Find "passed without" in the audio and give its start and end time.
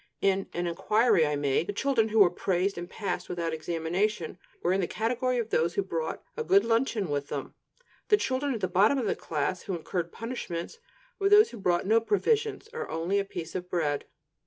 2.89-3.53